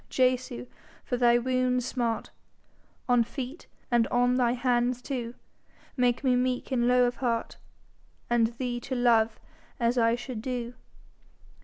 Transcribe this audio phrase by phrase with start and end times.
[0.09, 0.65] Jesu,
[1.05, 2.31] for thy wounds' smart,
[3.07, 5.35] On feet and on thine hands two,
[5.95, 7.57] Make me meek and low of heart,
[8.27, 9.39] And thee to love
[9.79, 10.73] as I should do.